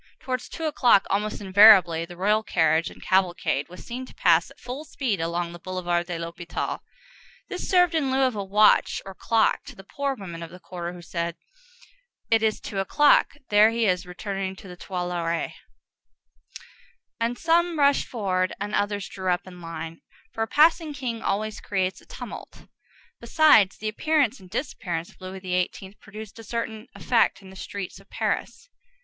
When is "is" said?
12.41-12.59, 13.85-14.07